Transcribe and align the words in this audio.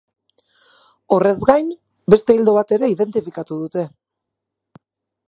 Horrez 1.17 1.35
gain, 1.49 1.69
beste 2.15 2.37
ildo 2.39 2.55
bat 2.57 2.73
ere 2.79 2.91
identifikatu 2.95 3.59
dute. 3.63 3.85